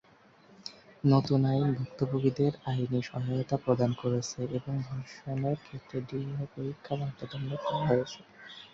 [1.03, 8.19] নতুন আইন ভুক্তভোগীদের আইনি সহায়তা প্রদান করেছে এবং ধর্ষণের ক্ষেত্রে ডিএনএ পরীক্ষা বাধ্যতামূলক করা হয়েছে।